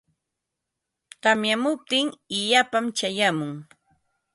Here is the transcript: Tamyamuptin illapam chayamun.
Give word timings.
Tamyamuptin 1.21 2.07
illapam 2.37 2.85
chayamun. 2.97 3.53